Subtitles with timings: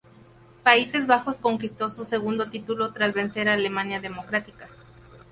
[0.63, 4.67] Países Bajos conquistó su segundo título tras vencer a Alemania Democrática.